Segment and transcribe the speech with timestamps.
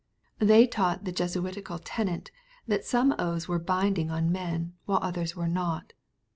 [0.39, 2.31] They taught the Jesuitical tenet,
[2.67, 5.93] that some oaths were binding on"men7 while others were not.